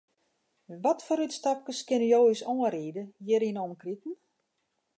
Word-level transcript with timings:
Watfoar 0.85 1.21
útstapkes 1.25 1.79
kinne 1.91 2.07
jo 2.13 2.19
ús 2.31 2.41
oanriede 2.53 3.03
hjir 3.25 3.43
yn 3.49 3.57
'e 3.59 3.63
omkriten? 3.67 4.13